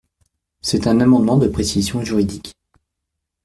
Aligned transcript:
C’est 0.61 0.87
un 0.87 0.99
amendement 0.99 1.37
de 1.37 1.45
précision 1.47 2.03
juridique. 2.03 2.53